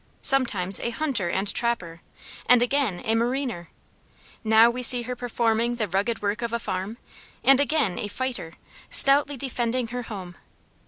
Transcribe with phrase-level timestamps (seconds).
[0.23, 2.01] Sometimes a hunter and trapper;
[2.47, 3.69] and again a mariner;
[4.43, 6.97] now we see her performing the rugged work of a farm,
[7.43, 8.53] and again a fighter,
[8.89, 10.37] stoutly defending her home.